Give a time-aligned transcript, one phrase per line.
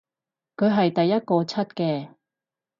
[0.57, 2.09] 佢係第一個出嘅